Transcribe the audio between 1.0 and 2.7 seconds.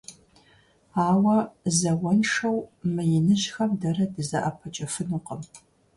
Ауэ, зауэншэу